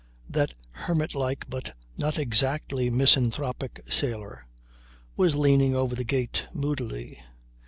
That 0.27 0.55
hermit 0.71 1.13
like 1.13 1.45
but 1.47 1.77
not 1.95 2.17
exactly 2.17 2.89
misanthropic 2.89 3.81
sailor 3.87 4.47
was 5.15 5.35
leaning 5.35 5.75
over 5.75 5.93
the 5.93 6.03
gate 6.03 6.45
moodily. 6.55 7.21